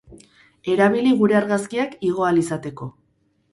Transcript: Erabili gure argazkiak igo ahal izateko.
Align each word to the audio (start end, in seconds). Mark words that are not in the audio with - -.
Erabili 0.75 1.11
gure 1.19 1.37
argazkiak 1.41 1.95
igo 2.11 2.27
ahal 2.31 2.43
izateko. 2.47 2.91